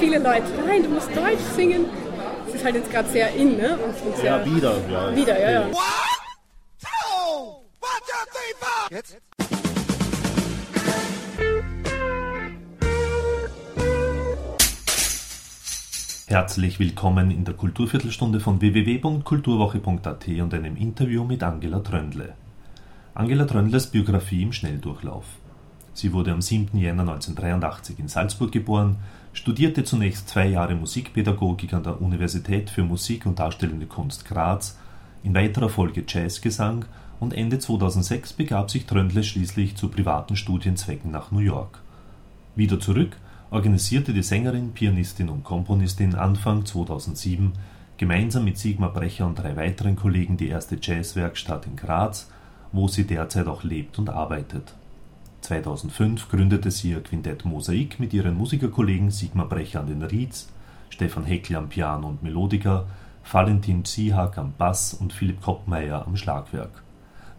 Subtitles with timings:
[0.00, 1.84] viele Leute, nein, du musst Deutsch singen.
[2.46, 3.76] Das ist halt jetzt gerade sehr in, ne?
[3.76, 5.14] Und, und sehr ja, wieder, ja.
[5.14, 5.60] Wieder, ja, ja.
[5.66, 5.74] One,
[6.80, 7.46] two,
[7.80, 8.90] one, two, three, four.
[8.90, 9.18] Jetzt.
[16.26, 22.34] Herzlich willkommen in der Kulturviertelstunde von www.kulturwoche.at und einem Interview mit Angela Tröndle.
[23.12, 25.26] Angela Tröndles Biografie im Schnelldurchlauf.
[26.00, 26.78] Sie wurde am 7.
[26.78, 28.96] Jänner 1983 in Salzburg geboren,
[29.34, 34.78] studierte zunächst zwei Jahre Musikpädagogik an der Universität für Musik und Darstellende Kunst Graz,
[35.22, 36.86] in weiterer Folge Jazzgesang
[37.20, 41.80] und Ende 2006 begab sich Tröndle schließlich zu privaten Studienzwecken nach New York.
[42.56, 43.18] Wieder zurück
[43.50, 47.52] organisierte die Sängerin, Pianistin und Komponistin Anfang 2007
[47.98, 52.30] gemeinsam mit Sigmar Brecher und drei weiteren Kollegen die erste Jazzwerkstatt in Graz,
[52.72, 54.72] wo sie derzeit auch lebt und arbeitet.
[55.50, 60.48] 2005 gründete sie ihr Quintett Mosaik mit ihren Musikerkollegen Sigmar Brecher an den Rieds,
[60.90, 62.86] Stefan Heckl am Piano und Melodiker,
[63.28, 66.84] Valentin Ziehak am Bass und Philipp Koppmeier am Schlagwerk.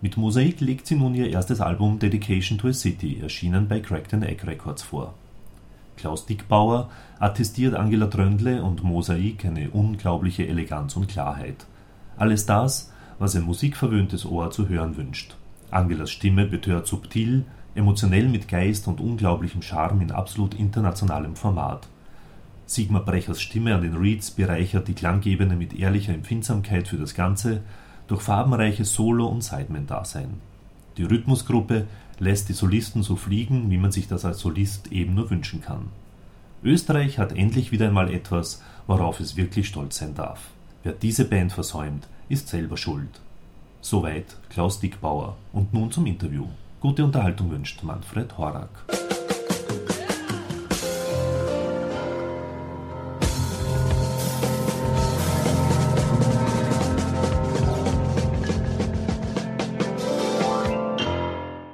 [0.01, 4.11] Mit Mosaik legt sie nun ihr erstes Album Dedication to a City, erschienen bei Cracked
[4.11, 5.13] Egg Records vor.
[5.95, 11.65] Klaus Dickbauer attestiert Angela Tröndle und Mosaik eine unglaubliche Eleganz und Klarheit.
[12.17, 15.37] Alles das, was ein musikverwöhntes Ohr zu hören wünscht.
[15.69, 21.87] Angelas Stimme betört subtil, emotionell mit Geist und unglaublichem Charme in absolut internationalem Format.
[22.65, 27.61] Sigmar Brechers Stimme an den Reeds bereichert die Klangebene mit ehrlicher Empfindsamkeit für das Ganze,
[28.07, 30.35] durch farbenreiches Solo- und Sideman-Dasein.
[30.97, 31.87] Die Rhythmusgruppe
[32.19, 35.89] lässt die Solisten so fliegen, wie man sich das als Solist eben nur wünschen kann.
[36.63, 40.49] Österreich hat endlich wieder einmal etwas, worauf es wirklich stolz sein darf.
[40.83, 43.21] Wer diese Band versäumt, ist selber schuld.
[43.81, 45.37] Soweit Klaus Dickbauer.
[45.53, 46.45] Und nun zum Interview.
[46.81, 48.67] Gute Unterhaltung wünscht Manfred Horak.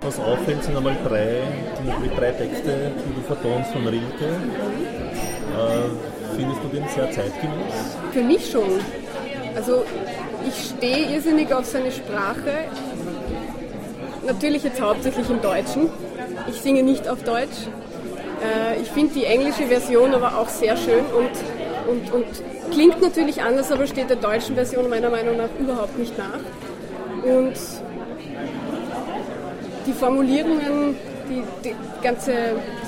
[0.02, 1.42] Was auffällt, sind einmal drei,
[2.18, 4.26] drei Texte, die du vertonst von Rilke.
[4.26, 7.98] Äh, findest du den sehr zeitgemäß?
[8.12, 8.82] Für mich schon.
[9.56, 9.86] Also
[10.46, 12.66] ich stehe irrsinnig auf seine Sprache.
[14.28, 15.90] Natürlich jetzt hauptsächlich im Deutschen.
[16.50, 17.68] Ich singe nicht auf Deutsch.
[18.44, 21.32] Äh, ich finde die englische Version aber auch sehr schön und,
[21.90, 22.26] und, und
[22.72, 26.40] klingt natürlich anders, aber steht der deutschen Version meiner Meinung nach überhaupt nicht nach.
[27.24, 27.54] Und
[29.86, 30.98] die Formulierungen,
[31.30, 32.34] die, die ganze,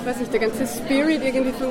[0.03, 1.69] weiß nicht, der ganze Spirit irgendwie von,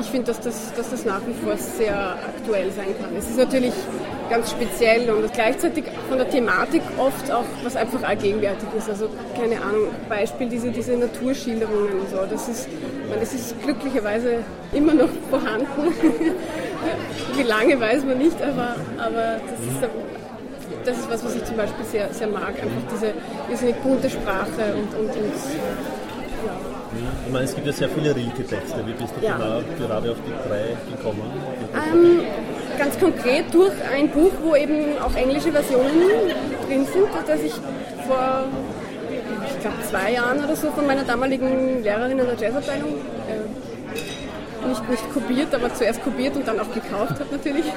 [0.00, 3.14] ich finde, dass das, dass das nach wie vor sehr aktuell sein kann.
[3.18, 3.74] Es ist natürlich
[4.30, 8.88] ganz speziell und gleichzeitig von der Thematik oft auch was einfach allgegenwärtig ist.
[8.88, 12.18] Also keine Ahnung, Beispiel diese, diese Naturschilderungen und so.
[12.30, 12.68] Das ist,
[13.08, 14.38] meine, das ist glücklicherweise
[14.72, 15.66] immer noch vorhanden.
[17.36, 19.90] Wie lange weiß man nicht, aber, aber das ist
[20.84, 22.54] das ist was, was ich zum Beispiel sehr, sehr mag.
[22.54, 23.12] Einfach diese,
[23.50, 25.34] diese bunte Sprache und, und, und
[26.46, 26.52] ja.
[27.26, 28.84] Ich meine, es gibt ja sehr viele Rilke-Texte.
[28.86, 29.36] Wie bist du ja.
[29.36, 31.22] genau gerade auf die drei gekommen?
[31.74, 32.20] Ähm,
[32.80, 36.32] ganz konkret durch ein Buch, wo eben auch englische Versionen
[36.66, 38.44] drin sind, das ich vor,
[39.46, 42.94] ich glaube, zwei Jahren oder so von meiner damaligen Lehrerin in der Jazzabteilung
[43.28, 47.66] äh, nicht, nicht kopiert, aber zuerst kopiert und dann auch gekauft habe natürlich.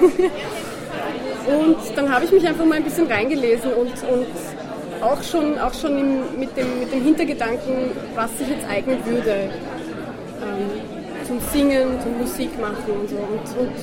[1.47, 4.27] und dann habe ich mich einfach mal ein bisschen reingelesen und, und
[5.01, 9.49] auch schon, auch schon im, mit, dem, mit dem Hintergedanken, was sich jetzt eignen würde
[10.41, 13.17] ähm, zum Singen, zum Musikmachen und so.
[13.17, 13.73] Und, und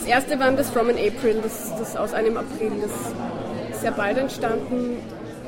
[0.00, 3.90] das erste war das From an April, das, das aus einem April, das ist sehr
[3.90, 4.96] bald entstanden.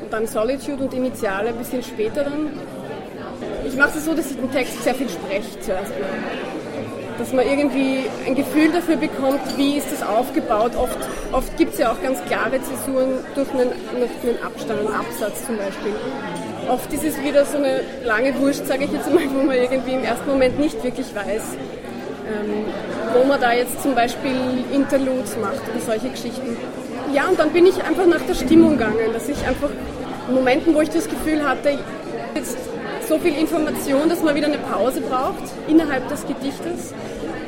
[0.00, 2.50] Und dann Solitude und Initiale ein bisschen später dann.
[3.66, 6.08] Ich mache es so, dass ich den Text sehr viel spreche zuerst mal.
[7.18, 10.72] Dass man irgendwie ein Gefühl dafür bekommt, wie ist das aufgebaut.
[10.76, 10.98] Oft,
[11.30, 15.46] oft gibt es ja auch ganz klare Zäsuren durch einen, durch einen Abstand, einen Absatz
[15.46, 15.92] zum Beispiel.
[16.68, 19.92] Oft ist es wieder so eine lange Wurst, sage ich jetzt mal, wo man irgendwie
[19.92, 21.42] im ersten Moment nicht wirklich weiß,
[22.28, 22.64] ähm,
[23.14, 24.36] wo man da jetzt zum Beispiel
[24.72, 26.56] Interludes macht oder solche Geschichten.
[27.12, 29.70] Ja, und dann bin ich einfach nach der Stimmung gegangen, dass ich einfach
[30.28, 31.78] in Momenten, wo ich das Gefühl hatte,
[32.34, 32.56] jetzt
[33.08, 36.94] so viel Information, dass man wieder eine Pause braucht innerhalb des Gedichtes,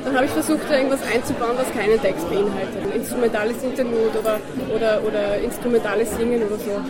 [0.04, 2.82] dann habe ich versucht, da irgendwas einzubauen, was keinen Text beinhaltet.
[2.82, 4.38] Ein instrumentales Interlude oder,
[4.74, 6.80] oder, oder instrumentales Singen oder so.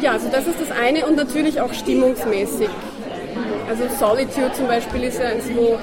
[0.00, 2.68] Ja, also das ist das eine und natürlich auch stimmungsmäßig.
[3.68, 5.78] Also Solitude zum Beispiel ist ja eins, wo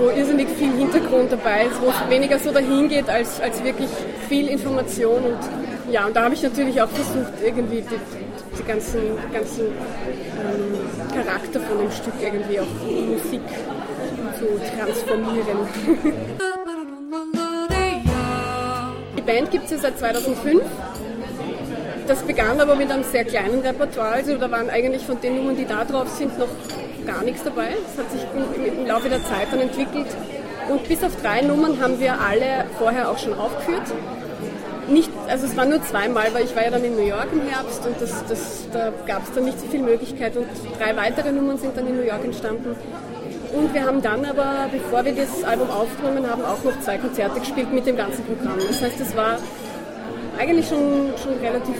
[0.00, 3.90] wo irrsinnig viel Hintergrund dabei ist, wo es weniger so dahin geht, als, als wirklich
[4.28, 5.22] viel Information.
[5.22, 5.38] Und
[5.92, 7.98] ja, und da habe ich natürlich auch versucht, irgendwie die,
[8.58, 9.00] die ganzen,
[9.32, 10.78] ganzen ähm,
[11.14, 12.66] Charakter von dem Stück irgendwie auch
[13.06, 13.42] Musik
[14.38, 14.46] zu
[14.78, 15.58] transformieren.
[19.16, 20.62] Die Band gibt es ja seit 2005.
[22.06, 25.56] Das begann aber mit einem sehr kleinen Repertoire, also da waren eigentlich von den Nummern,
[25.56, 26.48] die da drauf sind, noch
[27.10, 27.68] gar nichts dabei.
[27.92, 28.22] Es hat sich
[28.78, 30.06] im Laufe der Zeit dann entwickelt.
[30.68, 33.82] Und bis auf drei Nummern haben wir alle vorher auch schon aufgeführt.
[34.88, 37.42] Nicht, also es war nur zweimal, weil ich war ja dann in New York im
[37.42, 40.46] Herbst und das, das, da gab es dann nicht so viel Möglichkeit und
[40.78, 42.74] drei weitere Nummern sind dann in New York entstanden.
[43.52, 47.40] Und wir haben dann aber, bevor wir das Album aufgenommen haben, auch noch zwei Konzerte
[47.40, 48.58] gespielt mit dem ganzen Programm.
[48.58, 49.38] Das heißt, es war
[50.38, 51.76] eigentlich schon, schon relativ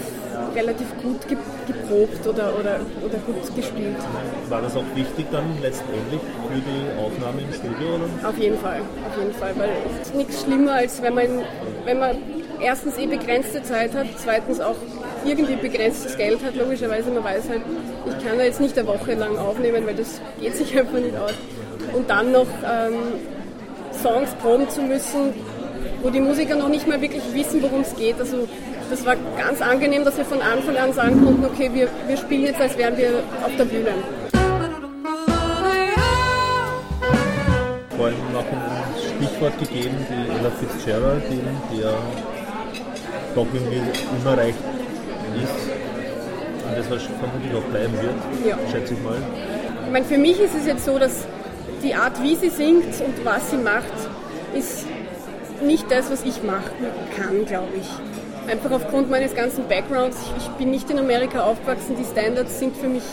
[0.54, 1.28] relativ gut
[1.72, 3.96] geprobt oder, oder, oder gut gespielt.
[4.48, 7.94] War das auch wichtig dann letztendlich für die Aufnahme im Studio?
[7.94, 8.28] Oder?
[8.28, 9.70] Auf jeden Fall, auf jeden Fall, weil
[10.00, 11.28] es ist nichts schlimmer, als wenn man,
[11.84, 12.16] wenn man
[12.60, 14.76] erstens eh begrenzte Zeit hat, zweitens auch
[15.24, 17.62] irgendwie begrenztes Geld hat, logischerweise, man weiß halt,
[18.06, 21.16] ich kann da jetzt nicht eine Woche lang aufnehmen, weil das geht sich einfach nicht
[21.16, 21.34] aus.
[21.92, 22.94] Und dann noch ähm,
[24.02, 25.34] Songs proben zu müssen,
[26.02, 28.18] wo die Musiker noch nicht mal wirklich wissen, worum es geht.
[28.18, 28.48] Also
[28.90, 32.42] das war ganz angenehm, dass wir von Anfang an sagen konnten, okay, wir, wir spielen
[32.42, 33.90] jetzt, als wären wir auf der Bühne.
[37.96, 38.60] Vorhin noch ein
[38.98, 41.40] Stichwort gegeben, die Ella Fitzgerald, die,
[41.72, 41.94] die ja
[43.34, 43.80] doch irgendwie
[44.18, 44.58] unerreicht
[45.36, 45.70] ist
[46.66, 48.58] und das vermutlich auch bleiben wird, ja.
[48.70, 49.16] schätze ich mal.
[49.86, 51.26] Ich meine, für mich ist es jetzt so, dass
[51.82, 53.84] die Art, wie sie singt und was sie macht,
[54.54, 54.86] ist
[55.62, 58.09] nicht das, was ich machen kann, glaube ich.
[58.50, 60.16] Einfach aufgrund meines ganzen Backgrounds.
[60.36, 61.94] Ich, ich bin nicht in Amerika aufgewachsen.
[61.96, 63.04] Die Standards sind für mich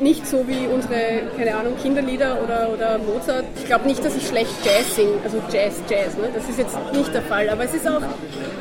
[0.00, 3.44] nicht so wie unsere, keine Ahnung, Kinderlieder oder, oder Mozart.
[3.54, 6.30] Ich glaube nicht, dass ich schlecht Jazz singe, also Jazz, Jazz, ne?
[6.34, 7.48] das ist jetzt nicht der Fall.
[7.48, 8.00] Aber es ist auch,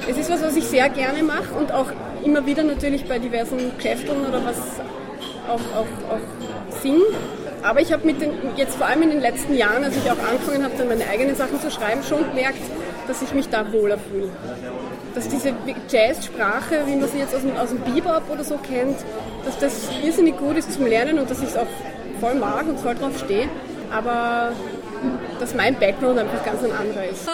[0.08, 1.88] es ist was, was ich sehr gerne mache und auch
[2.24, 4.58] immer wieder natürlich bei diversen Geschäften oder was
[5.48, 7.06] auch, auch, auch singe.
[7.64, 10.20] Aber ich habe mit den, jetzt vor allem in den letzten Jahren, als ich auch
[10.30, 12.60] angefangen habe, dann meine eigenen Sachen zu schreiben, schon gemerkt,
[13.08, 14.30] dass ich mich da wohler fühle
[15.16, 15.54] dass diese
[15.90, 18.98] Jazzsprache, wie man sie jetzt aus dem, aus dem Bebop oder so kennt,
[19.46, 21.68] dass das irrsinnig gut ist zum Lernen und dass ich es auch
[22.20, 23.48] voll mag und voll drauf stehe.
[23.92, 24.52] Aber
[25.40, 27.28] dass mein Background einfach ganz ein anderer ist.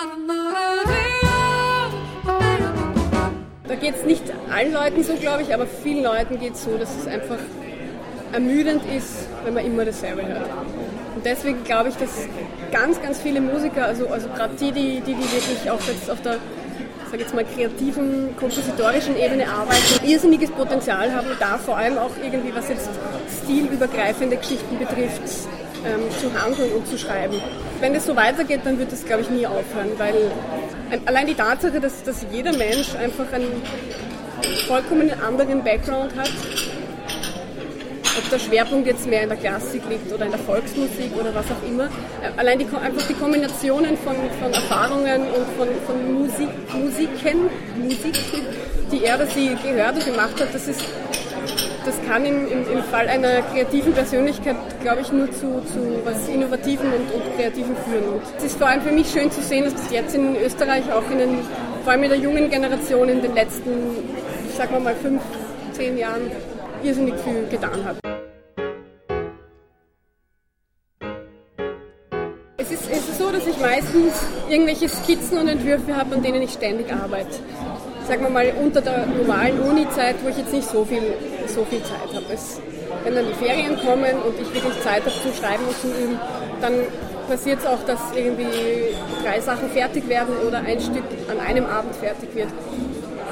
[3.67, 4.23] Da geht es nicht
[4.53, 7.39] allen Leuten so, glaube ich, aber vielen Leuten geht es so, dass es einfach
[8.31, 10.49] ermüdend ist, wenn man immer dasselbe hört.
[11.15, 12.27] Und deswegen glaube ich, dass
[12.71, 16.21] ganz, ganz viele Musiker, also, also gerade die, die, die, die wirklich auch jetzt auf
[16.21, 16.37] der
[17.15, 22.53] sage jetzt mal, kreativen, kompositorischen Ebene arbeiten, irrsinniges Potenzial haben, da vor allem auch irgendwie,
[22.53, 22.89] was jetzt
[23.43, 25.21] stilübergreifende Geschichten betrifft,
[25.85, 27.35] ähm, zu handeln und zu schreiben.
[27.79, 30.15] Wenn das so weitergeht, dann wird das, glaube ich, nie aufhören, weil
[31.05, 33.61] allein die Tatsache, dass, dass jeder Mensch einfach einen
[34.67, 36.31] vollkommen anderen Background hat
[38.17, 41.45] ob der Schwerpunkt jetzt mehr in der Klassik liegt oder in der Volksmusik oder was
[41.45, 41.85] auch immer.
[41.85, 47.49] Äh, allein die, einfach die Kombinationen von, von Erfahrungen und von, von Musik, Musiken,
[47.81, 48.15] Musik,
[48.91, 50.83] die er oder sie gehört und gemacht hat, das ist
[51.85, 56.27] das kann im, im, im, Fall einer kreativen Persönlichkeit, glaube ich, nur zu, zu was
[56.27, 58.13] Innovativen und, und Kreativen führen.
[58.13, 60.91] Und es ist vor allem für mich schön zu sehen, dass das jetzt in Österreich
[60.91, 61.39] auch in den,
[61.83, 63.69] vor allem in der jungen Generation in den letzten,
[64.49, 65.21] ich sag mal, fünf,
[65.73, 66.31] zehn Jahren
[66.83, 68.04] irrsinnig viel getan hat.
[73.55, 74.13] Ich meistens
[74.49, 77.39] irgendwelche Skizzen und Entwürfe habe, an denen ich ständig arbeite.
[78.07, 81.01] Sagen wir mal unter der normalen Uni-Zeit, wo ich jetzt nicht so viel,
[81.47, 82.25] so viel Zeit habe.
[83.03, 86.19] Wenn dann die Ferien kommen und ich wirklich Zeit habe zum Schreiben und zum Üben,
[86.61, 86.73] dann
[87.27, 88.93] passiert es auch, dass irgendwie
[89.23, 92.49] drei Sachen fertig werden oder ein Stück an einem Abend fertig wird.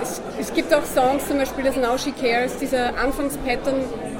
[0.01, 3.75] Es, es gibt auch Songs, zum Beispiel das Now She Cares, dieser Anfangspattern,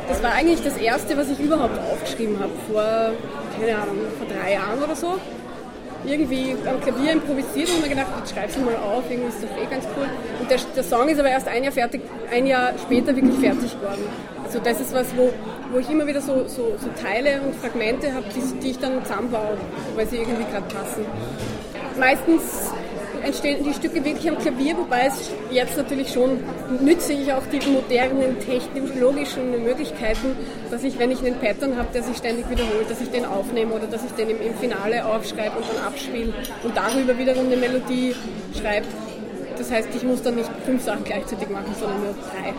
[0.08, 3.14] das war eigentlich das erste, was ich überhaupt aufgeschrieben habe, vor,
[3.60, 5.18] keine Ahnung, vor drei Jahren oder so.
[6.06, 9.70] Irgendwie am Klavier improvisiert und mir gedacht, jetzt schreib's mal auf, irgendwie ist das eh
[9.70, 10.08] ganz cool.
[10.40, 13.80] Und der, der Song ist aber erst ein Jahr, fertig, ein Jahr später wirklich fertig
[13.80, 14.04] geworden.
[14.44, 15.32] Also das ist was, wo,
[15.72, 19.04] wo ich immer wieder so, so, so Teile und Fragmente habe, die, die ich dann
[19.04, 19.58] zusammenbaue,
[19.96, 21.06] weil sie irgendwie gerade passen.
[21.98, 22.73] Meistens
[23.24, 26.44] entstehen die Stücke wirklich am Klavier, wobei es jetzt natürlich schon
[26.82, 30.36] nütze ich auch die modernen technologischen Möglichkeiten,
[30.70, 33.74] dass ich, wenn ich einen Pattern habe, der sich ständig wiederholt, dass ich den aufnehme
[33.74, 37.58] oder dass ich den im, im Finale aufschreibe und dann abspiele und darüber wiederum eine
[37.58, 38.16] Melodie
[38.60, 38.88] schreibe.
[39.58, 42.54] Das heißt, ich muss dann nicht fünf Sachen gleichzeitig machen, sondern nur drei.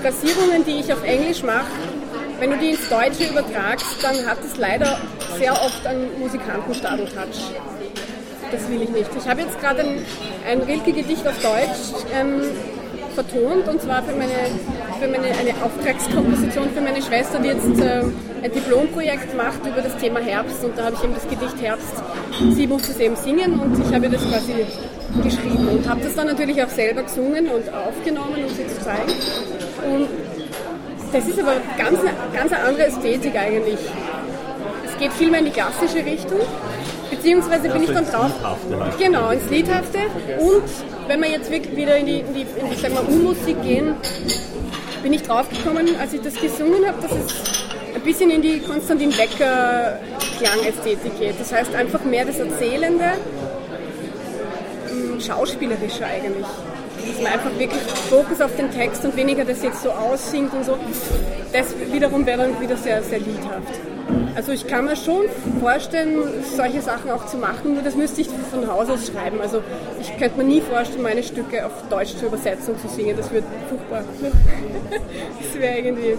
[0.00, 1.66] Phrasierungen, die ich auf Englisch mache,
[2.40, 4.98] wenn du die ins Deutsche übertragst, dann hat es leider
[5.38, 7.52] sehr oft einen Musikantenstadel-Touch.
[8.50, 9.10] Das will ich nicht.
[9.16, 10.04] Ich habe jetzt gerade ein,
[10.48, 12.42] ein Rilke-Gedicht auf Deutsch ähm,
[13.14, 14.50] vertont und zwar für meine
[14.98, 18.02] für meine, eine Auftragskomposition für meine Schwester, die jetzt äh,
[18.42, 21.94] ein Diplomprojekt macht über das Thema Herbst und da habe ich eben das Gedicht Herbst.
[22.50, 24.66] Sie musste es eben singen und ich habe ihr das quasi
[25.22, 29.12] geschrieben und habe das dann natürlich auch selber gesungen und aufgenommen, um sie zu zeigen.
[29.90, 30.08] Und
[31.12, 31.98] das ist aber ganz,
[32.32, 33.78] ganz eine andere Ästhetik eigentlich.
[34.84, 36.40] Es geht viel mehr in die klassische Richtung.
[37.10, 38.30] Beziehungsweise bin ich dann drauf.
[38.42, 38.98] Halt.
[38.98, 39.98] Genau, ins Liedhafte.
[40.38, 40.62] Und
[41.08, 43.94] wenn wir jetzt wirklich wieder in die, in die, in die sagen wir, U-Musik gehen,
[45.02, 47.64] bin ich draufgekommen, als ich das gesungen habe, dass es
[47.94, 49.98] ein bisschen in die Konstantin Becker
[50.38, 51.40] Klangästhetik geht.
[51.40, 53.12] Das heißt einfach mehr das Erzählende,
[54.88, 56.46] mm, schauspielerischer eigentlich.
[57.06, 60.64] Dass man einfach wirklich Fokus auf den Text und weniger das jetzt so aussingt und
[60.64, 60.76] so.
[61.52, 63.80] Das wiederum wäre dann wieder sehr, sehr liedhaft.
[64.34, 65.26] Also ich kann mir schon
[65.60, 66.22] vorstellen,
[66.56, 69.40] solche Sachen auch zu machen, nur das müsste ich von Haus aus schreiben.
[69.40, 69.62] Also
[70.00, 73.16] ich könnte mir nie vorstellen, meine Stücke auf Deutsch zur Übersetzung zu singen.
[73.16, 74.04] Das wird furchtbar.
[75.42, 76.16] das wäre irgendwie...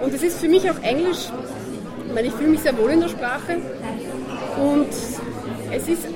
[0.00, 1.28] Und es ist für mich auch Englisch,
[2.14, 3.56] weil ich fühle mich sehr wohl in der Sprache.
[4.56, 4.88] Und
[5.72, 6.06] es ist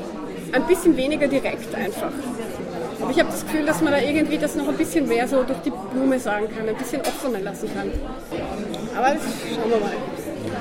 [0.53, 2.12] ein bisschen weniger direkt einfach.
[3.02, 5.42] Aber ich habe das Gefühl, dass man da irgendwie das noch ein bisschen mehr so
[5.42, 7.90] durch die Blume sagen kann, ein bisschen offener lassen kann.
[8.97, 9.23] Aber das
[9.54, 9.92] schauen wir mal.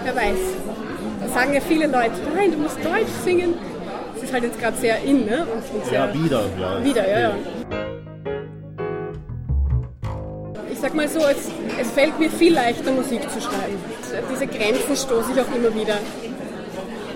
[0.04, 0.38] Wer weiß.
[1.22, 3.54] Da sagen ja viele Leute, nein, du musst Deutsch singen.
[4.16, 5.46] Das ist halt jetzt gerade sehr in, ne?
[5.92, 6.42] Ja, wieder.
[6.60, 6.84] Ja.
[6.84, 7.34] wieder, ja, ja.
[10.72, 13.78] Ich sag mal so, es, es fällt mir viel leichter, Musik zu schreiben.
[14.34, 15.98] Diese Grenzen stoße ich auch immer wieder.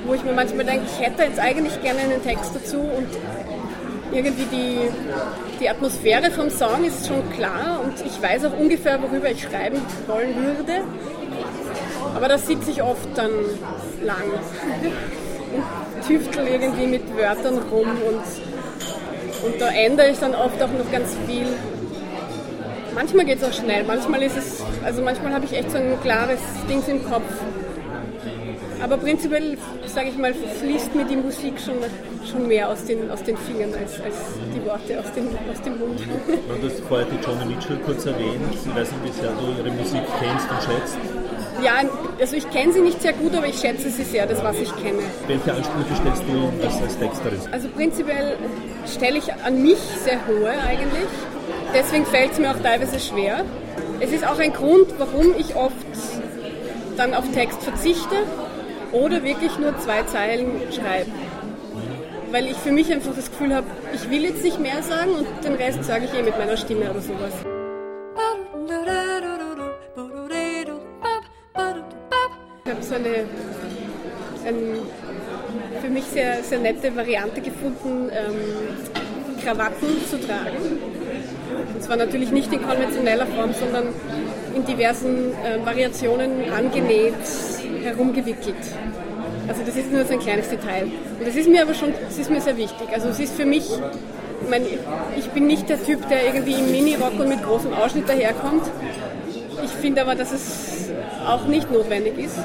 [0.05, 3.08] Wo ich mir manchmal denke, ich hätte jetzt eigentlich gerne einen Text dazu und
[4.12, 4.80] irgendwie die,
[5.60, 9.82] die Atmosphäre vom Song ist schon klar und ich weiß auch ungefähr, worüber ich schreiben
[10.08, 10.84] wollen würde.
[12.16, 13.32] Aber das sitze ich oft dann
[14.04, 14.24] lang
[15.54, 20.92] und tüftel irgendwie mit Wörtern rum und, und da ändere ich dann oft auch noch
[20.92, 21.48] ganz viel.
[22.94, 26.00] Manchmal geht es auch schnell, manchmal ist es, also manchmal habe ich echt so ein
[26.02, 27.24] klares Ding im Kopf.
[28.82, 31.75] Aber prinzipiell, sage ich mal, fließt mir die Musik schon,
[32.29, 34.15] schon mehr aus den, aus den Fingern als, als
[34.53, 36.00] die Worte aus dem, aus dem Mund.
[36.00, 38.41] Du hast vorher die Johnny Mitchell kurz erwähnt.
[38.51, 40.98] Ich weiß nicht, wie sehr du ihre Musik kennst und schätzt.
[41.63, 41.82] Ja,
[42.20, 44.75] also ich kenne sie nicht sehr gut, aber ich schätze sie sehr, das was ich
[44.75, 45.00] kenne.
[45.27, 47.39] Welche Ansprüche stellst du als, als Texterin?
[47.51, 48.38] Also prinzipiell
[48.86, 51.10] stelle ich an mich sehr hohe eigentlich.
[51.74, 53.46] Deswegen fällt es mir auch teilweise schwer.
[54.01, 55.75] Es ist auch ein Grund, warum ich oft
[56.98, 58.15] dann auf Text verzichte
[58.92, 61.12] oder wirklich nur zwei Zeilen schreibe.
[62.32, 65.27] Weil ich für mich einfach das Gefühl habe, ich will jetzt nicht mehr sagen und
[65.44, 67.34] den Rest sage ich eh mit meiner Stimme oder sowas.
[72.65, 73.25] Ich habe so eine,
[74.46, 74.80] ein,
[75.82, 80.80] für mich sehr, sehr nette Variante gefunden, ähm, Krawatten zu tragen.
[81.74, 83.94] Und zwar natürlich nicht in konventioneller Form, sondern
[84.56, 87.13] in diversen äh, Variationen angenäht,
[87.86, 88.56] herumgewickelt.
[89.48, 90.84] Also das ist nur so ein kleines Detail.
[90.84, 92.88] Und das ist mir aber schon, das ist mir sehr wichtig.
[92.94, 94.65] Also es ist für mich, ich, meine,
[95.18, 98.63] ich bin nicht der Typ, der irgendwie im Mini-Rock und mit großem Ausschnitt daherkommt.
[99.63, 100.89] Ich finde aber, dass es
[101.25, 102.38] auch nicht notwendig ist.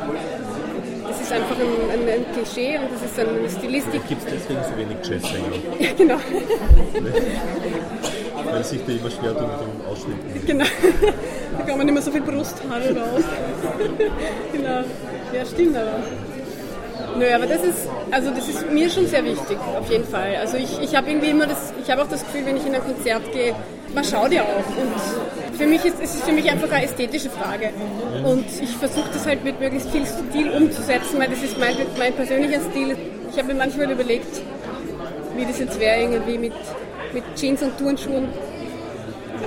[1.09, 4.07] Das ist einfach ein, ein, ein Klischee und das ist eine Stilistik.
[4.09, 5.53] Gibt es deswegen so wenig Jazzsänger?
[5.79, 6.17] Ja, genau.
[8.51, 10.47] Weil sich da immer schwer dem Ausschnitt.
[10.47, 10.65] genau.
[11.59, 13.25] Da kann man nicht mehr so viel Brusthaare raus.
[14.53, 14.83] genau.
[15.35, 16.03] Ja, stimmt aber.
[17.19, 20.37] Nö, aber das ist, also das ist mir schon sehr wichtig, auf jeden Fall.
[20.37, 22.75] Also ich, ich habe irgendwie immer das, ich habe auch das Gefühl, wenn ich in
[22.75, 23.55] ein Konzert gehe,
[23.95, 24.57] man schaut ja auch.
[24.57, 27.71] Und für mich ist es ist für mich einfach eine ästhetische Frage.
[28.25, 32.13] Und ich versuche das halt mit möglichst viel Stil umzusetzen, weil das ist mein, mein
[32.15, 32.97] persönlicher Stil.
[33.31, 34.41] Ich habe mir manchmal überlegt,
[35.37, 36.53] wie das jetzt wäre, irgendwie mit,
[37.13, 38.29] mit Jeans und Turnschuhen.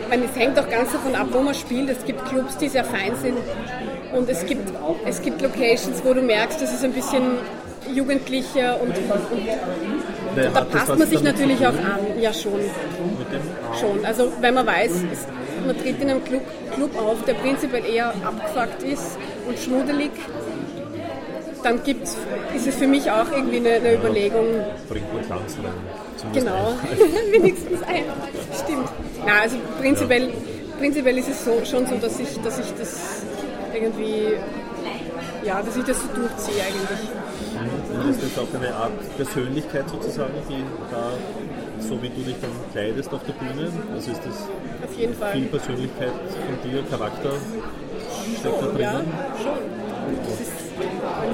[0.09, 1.89] Meine, es hängt auch ganz davon ab, wo man spielt.
[1.89, 3.37] Es gibt Clubs, die sehr fein sind.
[4.13, 4.71] Und es gibt,
[5.05, 7.37] es gibt Locations, wo du merkst, das ist ein bisschen
[7.91, 11.99] jugendlicher und, und da passt man sich natürlich auch an.
[12.19, 12.59] Ja, schon.
[13.79, 14.05] Schon.
[14.05, 15.27] Also wenn man weiß, es,
[15.65, 16.41] man tritt in einem Club,
[16.75, 19.17] Club auf, der prinzipiell eher abgefuckt ist
[19.47, 20.11] und schmuddelig,
[21.63, 22.17] dann gibt's,
[22.55, 24.45] ist es für mich auch irgendwie eine, eine Überlegung.
[24.89, 26.33] bringt man Glanz rein.
[26.33, 26.73] Genau,
[27.31, 28.03] wenigstens ein.
[28.63, 28.89] Stimmt.
[29.25, 30.29] Na, also prinzipiell,
[30.79, 33.23] prinzipiell ist es so, schon so, dass ich, dass ich das
[33.73, 34.33] irgendwie,
[35.43, 37.09] ja, dass ich das so durchziehe eigentlich.
[37.93, 41.11] Und ist das auch eine Art Persönlichkeit sozusagen, die da,
[41.79, 45.31] so wie du dich dann kleidest auf der Bühne, also ist das jeden Fall.
[45.33, 47.31] viel Persönlichkeit von dir, Charakter
[48.39, 49.13] steckt da Ja, drinnen?
[49.41, 49.82] schon.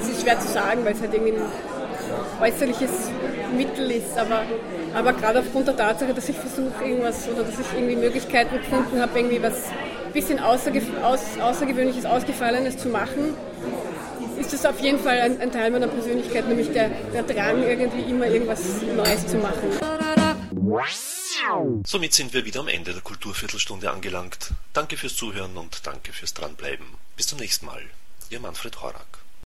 [0.00, 1.42] Es ist, schwer zu sagen, weil es halt irgendwie ein
[2.40, 3.10] äußerliches
[3.56, 4.42] Mittel ist, aber,
[4.94, 9.00] aber gerade aufgrund der Tatsache, dass ich versuche irgendwas oder dass ich irgendwie Möglichkeiten gefunden
[9.00, 9.68] habe, irgendwie was
[10.06, 13.34] ein bisschen Außerge aus, Außergewöhnliches, Ausgefallenes zu machen,
[14.38, 18.10] ist das auf jeden Fall ein, ein Teil meiner Persönlichkeit, nämlich der, der Drang, irgendwie
[18.10, 18.60] immer irgendwas
[18.96, 19.70] Neues zu machen.
[21.86, 24.52] Somit sind wir wieder am Ende der Kulturviertelstunde angelangt.
[24.72, 26.86] Danke fürs Zuhören und danke fürs Dranbleiben.
[27.16, 27.82] Bis zum nächsten Mal.
[28.30, 29.19] Ihr Manfred Horak.